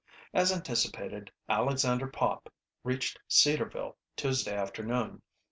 [0.33, 2.51] As anticipated, Alexander Pop
[2.83, 5.21] reached Cedarville Tuesday afternoon.